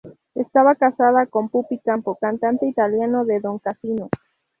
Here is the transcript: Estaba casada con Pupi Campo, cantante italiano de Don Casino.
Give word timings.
Estaba 0.33 0.73
casada 0.73 1.27
con 1.27 1.49
Pupi 1.49 1.77
Campo, 1.77 2.17
cantante 2.19 2.65
italiano 2.67 3.23
de 3.23 3.39
Don 3.39 3.59
Casino. 3.59 4.09